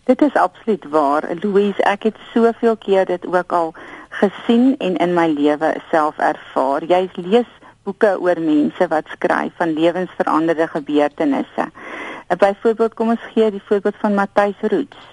[0.04, 1.36] Dit is absoluut waar.
[1.42, 3.74] Louise, ek het soveel keer dit ook al
[4.10, 6.84] gesien en in my lewe self ervaar.
[6.84, 7.48] Jy lees
[7.86, 11.70] boeke oor mense wat skryf van lewensveranderde gebeurtenisse.
[11.70, 15.12] Uh, Byvoorbeeld kom ons gee die voorbeeld van Matthys Roots.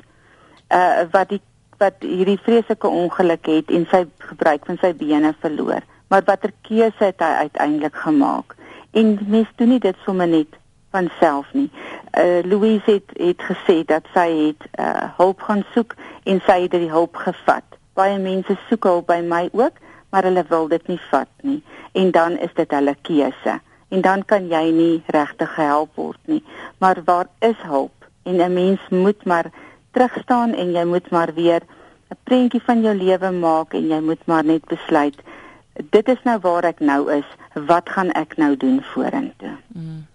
[0.73, 1.41] Uh wat die
[1.83, 5.83] wat hierdie vreeslike ongeluk het en sy gebruik van sy bene verloor.
[6.09, 8.55] Maar watter keuse het hy uiteindelik gemaak?
[8.93, 10.59] En mens doen nie dit sommer net
[10.93, 11.69] van self nie.
[12.19, 16.77] Uh Louise het het gesê dat sy het uh hulp gaan soek en sy het
[16.77, 17.65] die hulp gevat.
[17.99, 19.81] Baie mense soek hulp by my ook,
[20.13, 21.63] maar hulle wil dit nie vat nie.
[21.99, 23.59] En dan is dit hulle keuse.
[23.89, 26.43] En dan kan jy nie regtig gehelp word nie.
[26.79, 28.09] Maar waar is hulp.
[28.23, 29.51] En 'n mens moet maar
[29.91, 31.63] terugstaan en jy moet maar weer
[32.11, 35.17] 'n prentjie van jou lewe maak en jy moet maar net besluit
[35.75, 37.29] dit is nou waar ek nou is.
[37.55, 39.57] Wat gaan ek nou doen vorentoe?
[39.75, 40.07] Mm.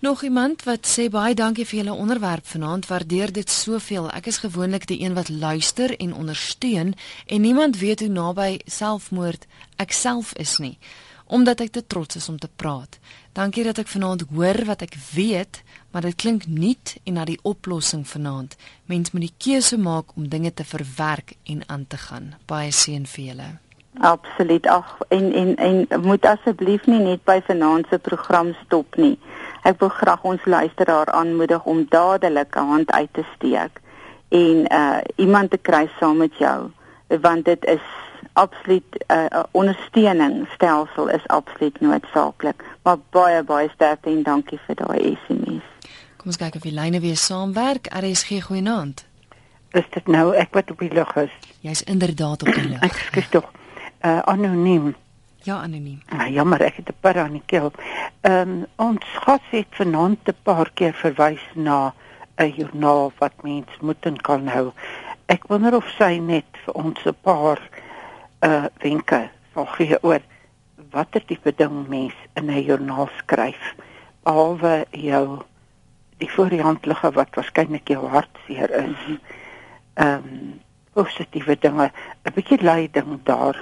[0.00, 2.86] Nog iemand wat sê baie dankie vir julle onderwerp vanaand.
[2.86, 4.06] Waardeer dit soveel.
[4.14, 6.94] Ek is gewoonlik die een wat luister en ondersteun
[7.26, 10.78] en niemand weet hoe naby selfmoord ek self is nie,
[11.26, 12.98] omdat ek te trots is om te praat.
[13.34, 17.40] Dankie dat ek vanaand hoor wat ek weet, maar dit klink nuut en na die
[17.42, 18.54] oplossing vanaand.
[18.86, 22.36] Mens moet die keuse maak om dinge te verwerk en aan te gaan.
[22.46, 23.56] Baie seën vir julle.
[24.00, 24.66] Absoluut.
[24.66, 29.18] Ag en en en moet asseblief nie net by vanaand se program stop nie.
[29.62, 33.80] Ek wil graag ons luisteraar aanmoedig om dadelik 'n hand uit te steek
[34.28, 36.70] en uh iemand te kry saam met jou
[37.08, 37.86] want dit is
[38.32, 42.64] absoluut 'n uh, uh, ondersteuningsstelsel is absoluut noodsaaklik.
[42.82, 45.66] Maar baie baie sterkte en dankie vir daai SMS.
[46.16, 47.86] Kom ons kyk of die lyne weer saamwerk.
[47.86, 49.06] RSG goeienaand.
[49.70, 51.30] Is dit nou ek wat op die lug is?
[51.60, 52.80] Jy's inderdaad op die lug.
[52.80, 53.50] Ek skuis tog
[54.04, 54.94] uh, anoniem.
[55.42, 56.02] Ja, anoniem.
[56.10, 57.72] Nou jammer, ek het 'n paar aan die keel.
[58.20, 61.94] Ehm um, ons gas het vanaand 'n paar keer verwys na
[62.36, 64.72] 'n joernaal wat mens moet en kan hou.
[65.26, 67.60] Ek wonder of sy net vir ons 'n paar
[68.40, 70.20] uh wenke sal gee oor
[70.90, 73.74] watter tipe ding mens in 'n joernaal skryf
[74.22, 75.42] alwe jou
[76.18, 79.18] die voorhandlige wat waarskynlik jou hartseer is.
[79.94, 80.60] Ehm um,
[80.98, 81.90] positiewe dinge,
[82.24, 83.56] 'n bietjie leiding daar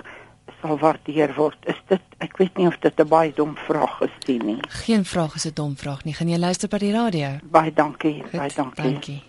[0.60, 1.56] sal waardeer word.
[1.66, 4.58] Is dit ek weet nie of dit 'n baie dom vraag is nie.
[4.68, 6.14] Geen vraag is 'n dom vraag nie.
[6.14, 7.38] Gaan jy luister by die radio?
[7.42, 8.22] Baie dankie.
[8.22, 8.82] Goed, baie dankie.
[8.84, 9.22] Dankie.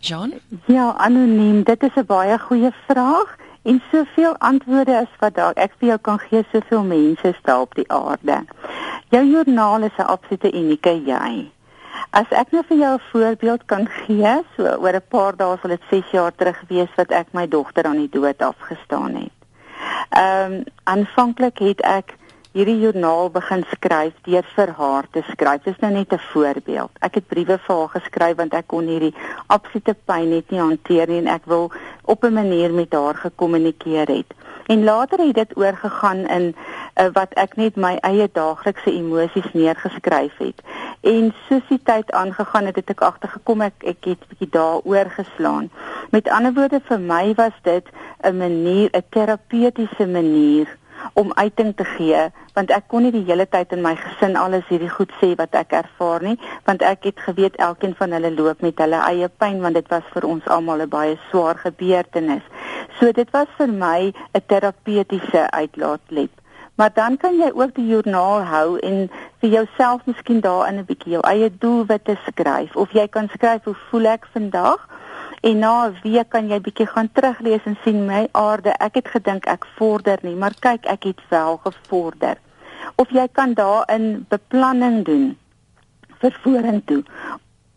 [0.00, 0.32] Jean?
[0.66, 1.62] Ja, anoniem.
[1.62, 5.98] Dit is 'n baie goeie vraag en soveel antwoorde as wat daar ek vir jou
[5.98, 8.44] kan gee soveel mense staan op die aarde.
[9.10, 11.50] Jou joernaal is 'n absolute unieke jy.
[12.10, 15.70] As ek nou vir jou 'n voorbeeld kan gee, so oor 'n paar dae sal
[15.70, 19.37] dit 6 jaar terug wees wat ek my dogter aan die dood afgestaan het.
[20.10, 22.16] Ehm um, aanvanklik het ek
[22.56, 25.62] hierdie joernaal begin skryf deur vir haar te skryf.
[25.62, 26.90] Dit is nou net 'n voorbeeld.
[27.00, 29.14] Ek het briewe vir haar geskryf want ek kon hierdie
[29.46, 31.70] absolute pyn net nie hanteer nie en ek wil
[32.04, 34.34] op 'n manier met haar gekommunikeer het.
[34.68, 40.36] En later het dit oorgegaan in uh, wat ek net my eie daaglikse emosies neergeskryf
[40.36, 40.60] het.
[41.00, 45.08] En soos die tyd aangegaan het, het ek agtergekom ek ek het 'n bietjie daaroor
[45.16, 45.70] geslaan.
[46.10, 47.86] Met ander woorde vir my was dit
[48.20, 50.76] 'n manier, 'n terapeutiese manier
[51.12, 54.66] om uiting te gee want ek kon nie die hele tyd in my gesin alles
[54.68, 58.62] hierdie goed sê wat ek ervaar nie want ek het geweet elkeen van hulle loop
[58.66, 62.44] met hulle eie pyn want dit was vir ons almal 'n baie swaar gebeurtenis.
[62.98, 66.30] So dit was vir my 'n terapeutiese uitlaatklep.
[66.78, 71.12] Maar dan kan jy ook die joernaal hou en vir jouself miskien daarin 'n bietjie
[71.12, 74.88] jou eie doelwitte skryf of jy kan skryf hoe voel ek vandag?
[75.40, 79.08] En na 'n week kan jy bietjie gaan teruglees en sien my aarde, ek het
[79.08, 82.36] gedink ek vorder nie, maar kyk, ek het wel gevorder.
[82.96, 85.38] Of jy kan daarin beplanning doen
[86.18, 87.04] vir vorentoe.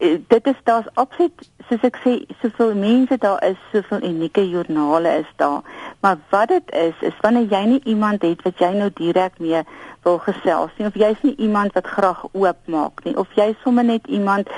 [0.01, 2.11] Eh, dit is daar's absoluut soos ek sê
[2.41, 5.61] soveel mense daar is, soveel unieke joernale is daar.
[6.01, 9.61] Maar wat dit is, is wanneer jy nie iemand het wat jy nou direk mee
[10.01, 14.09] wil gesels nie of jy's nie iemand wat graag oopmaak nie of jy sommer net
[14.09, 14.49] iemand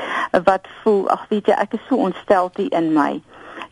[0.48, 3.20] wat voel ag weet jy ek is so ontsteltie in my.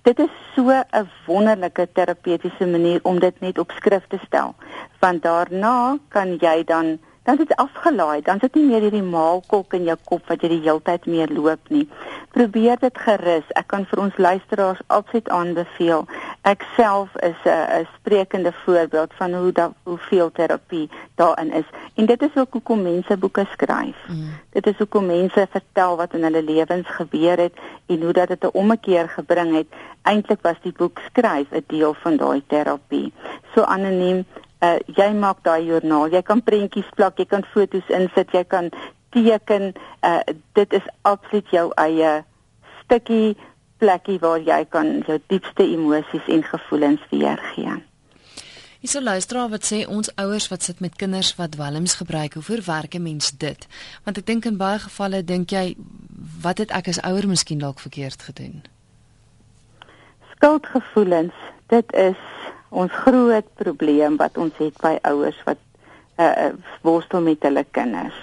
[0.03, 4.55] Dit is so 'n wonderlike terapeutiese manier om dit net op skrif te stel.
[4.99, 9.75] Want daarna kan jy dan dan is dit afgelaai, dan sit nie meer hierdie maalkolk
[9.77, 11.85] in jou kop wat jy die heeltyd mee loop nie.
[12.33, 13.45] Probeer dit gerus.
[13.59, 16.07] Ek kan vir ons luisteraars absoluut aanbeveel.
[16.49, 21.67] Ek self is 'n sprekende voorbeeld van hoe da hoeveel terapie daarin is.
[21.95, 23.97] En dit is ook hoekom mense boeke skryf.
[24.07, 24.33] Mm.
[24.49, 27.53] Dit is hoekom mense vertel wat in hulle lewens gebeur het
[27.85, 29.67] en hoe dat dit 'n ommekeer gebring het.
[30.01, 33.13] Eintlik was die boek skryf 'n deel van daai terapie.
[33.53, 34.25] So anoniem
[34.61, 36.11] uh, jy maak daai joernaal.
[36.13, 38.71] Jy kan prentjies plak, jy kan foto's insit, jy kan
[39.15, 39.73] teken.
[40.05, 40.19] Uh,
[40.57, 42.23] dit is absoluut jou eie
[42.83, 43.37] stukkie
[43.81, 47.79] plekkie waar jy kan jou diepste emosies en gevoelens weergee.
[48.81, 52.43] Is 'n luisteraar wat sê ons ouers wat sit met kinders wat dwelms gebruik, hoe
[52.43, 53.67] verwerk 'n mens dit?
[54.03, 55.75] Want ek dink in baie gevalle dink jy
[56.41, 58.63] wat het ek as ouer miskien dalk verkeerd gedoen?
[60.35, 61.33] Skuldgevoelens,
[61.67, 62.17] dit is
[62.71, 65.59] ons groot probleem wat ons het by ouers wat
[66.21, 66.51] uh,
[66.87, 68.15] worstel met hulle kinders.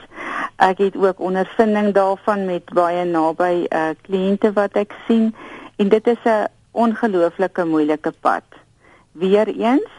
[0.56, 5.30] Ek het ook ondervinding daarvan met baie naby uh, kliënte wat ek sien
[5.78, 8.44] en dit is 'n ongelooflike moeilike pad.
[9.12, 9.92] Weereens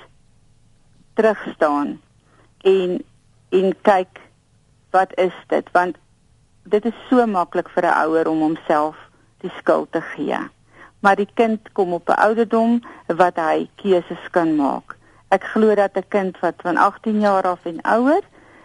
[1.14, 2.02] terug staan
[2.64, 3.04] en
[3.50, 4.20] en kyk
[4.92, 5.98] wat is dit want
[6.64, 8.96] dit is so maklik vir 'n ouer om homself
[9.42, 10.40] die skuld te gee
[11.00, 14.98] maar die kind kom op 'n ouderdom wat hy keuses kan maak.
[15.28, 18.24] Ek glo dat 'n kind wat van 18 jaar af en ouer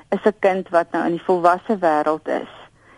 [0.08, 2.52] is 'n kind wat nou in die volwasse wêreld is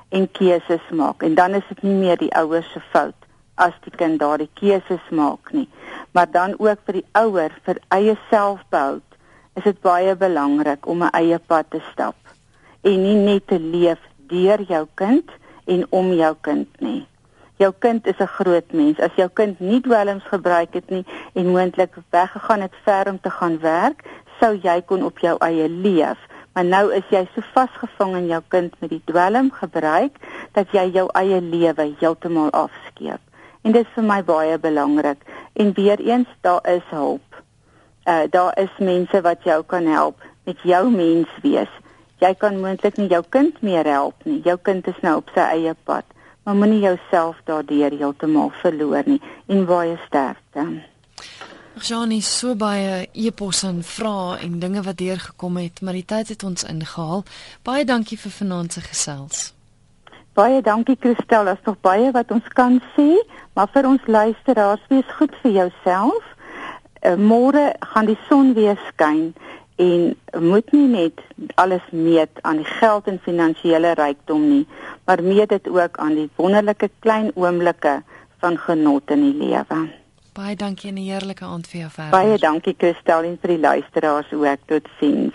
[0.09, 1.22] en keuses maak.
[1.22, 3.20] En dan is dit nie meer die ouers se fout
[3.55, 5.68] as die kind daardie keuses maak nie.
[6.11, 9.03] Maar dan ook vir die ouer vir eie selfbehoud
[9.55, 12.16] is dit baie belangrik om 'n eie pad te stap
[12.80, 15.30] en nie net te leef deur jou kind
[15.64, 17.07] en om jou kind nie
[17.57, 21.04] jou kind is 'n groot mens as jou kind nie dwelms gebruik het nie
[21.34, 24.02] en moontlik weggegaan het ver om te gaan werk
[24.40, 26.18] sou jy kon op jou eie leef
[26.57, 30.14] Maar nou is jy so vasgevang in jou kind met die dwelm gebruik
[30.57, 33.20] dat jy jou eie lewe heeltemal afskeep.
[33.61, 35.20] En dit is vir my baie belangrik.
[35.52, 37.42] En weer eens daar is hulp.
[38.09, 41.72] Uh daar is mense wat jou kan help met jou mens wees.
[42.24, 44.40] Jy kan moontlik nie jou kind meer help nie.
[44.40, 46.09] Jou kind is nou op sy eie pad.
[46.47, 49.20] Maar moenie jouself daardeur heeltemal verloor nie
[49.51, 50.62] en baie sterkte.
[51.82, 56.44] Janie, so baie eposse en vrae en dinge wat deurgekom het, maar die tyd het
[56.47, 57.24] ons ingehaal.
[57.66, 59.42] Baie dankie vir vanaand se gesels.
[60.38, 63.11] Baie dankie Christel, daar's nog baie wat ons kan sê,
[63.59, 66.32] maar vir ons luisteraars, wees goed vir jouself.
[67.03, 69.34] Uh, Môre gaan die son weer skyn
[69.77, 71.20] en moet nie net
[71.55, 74.66] alles meet aan die geld en finansiële rykdom nie,
[75.05, 78.03] maar meet dit ook aan die wonderlike klein oomblikke
[78.41, 79.81] van genot in die lewe.
[80.37, 82.20] Baie dankie en 'n heerlike aand vir jou verder.
[82.20, 84.59] Baie dankie Christel en vir die luisteraars ook.
[84.66, 85.35] Totsiens.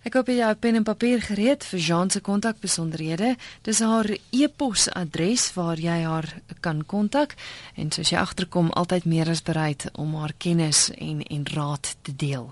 [0.00, 3.34] Ek hoop jy het pen en papier gereed vir Jean se kontakbesonderhede.
[3.62, 6.24] Dis haar e-posadres waar jy haar
[6.60, 7.34] kan kontak
[7.76, 12.16] en soos jy agterkom altyd meer as bereid om haar kennis en en raad te
[12.16, 12.48] deel.